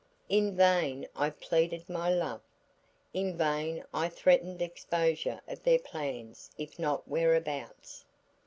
[0.29, 2.41] In vain I pleaded my love;
[3.13, 8.03] in vain I threatened exposure of their plans if not whereabouts.